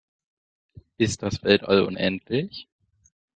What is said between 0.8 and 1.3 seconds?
Ist